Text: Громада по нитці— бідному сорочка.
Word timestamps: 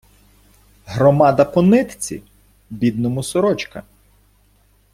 Громада 0.87 1.45
по 1.45 1.61
нитці— 1.61 2.23
бідному 2.69 3.23
сорочка. 3.23 3.83